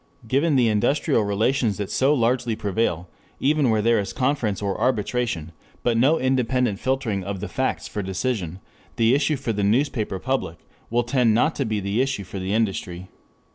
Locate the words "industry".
12.51-13.09